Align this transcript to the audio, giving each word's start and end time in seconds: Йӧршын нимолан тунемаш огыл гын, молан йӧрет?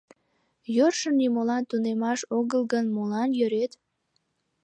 Йӧршын 0.75 1.15
нимолан 1.21 1.63
тунемаш 1.69 2.19
огыл 2.37 2.61
гын, 2.73 2.85
молан 2.95 3.29
йӧрет? 3.39 3.71